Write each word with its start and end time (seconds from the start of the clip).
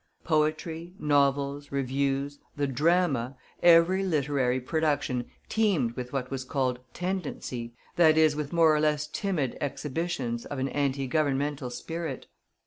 Poetry, 0.23 0.95
novels, 0.97 1.71
reviews, 1.71 2.39
the 2.57 2.65
drama, 2.65 3.37
every 3.61 4.03
literary 4.03 4.59
production 4.59 5.29
teemed 5.47 5.91
with 5.95 6.11
what 6.11 6.31
was 6.31 6.43
called 6.43 6.79
"tendency," 6.91 7.75
that 7.97 8.17
is 8.17 8.35
with 8.35 8.51
more 8.51 8.73
or 8.75 8.79
less 8.79 9.05
timid 9.05 9.55
exhibitions 9.61 10.43
of 10.47 10.57
an 10.57 10.69
anti 10.69 11.05
governmental 11.05 11.69
spirit. 11.69 12.25